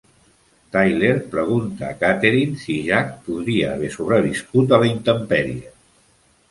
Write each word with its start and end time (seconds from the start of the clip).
Tyler 0.75 1.17
pregunta 1.33 1.89
a 1.91 1.97
Katheryn 1.99 2.57
si 2.63 2.79
Jack 2.89 3.13
podria 3.29 3.69
haver 3.75 3.93
sobreviscut 3.99 4.77
a 4.79 4.83
la 4.85 4.91
intempèrie. 4.97 5.75